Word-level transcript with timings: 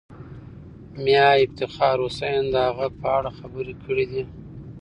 میا 1.03 1.27
افتخار 1.45 1.97
حسین 2.05 2.41
د 2.53 2.55
هغه 2.67 2.87
په 2.99 3.07
اړه 3.17 3.29
خبرې 3.39 3.73
کړې 3.83 4.05
دي. 4.11 4.23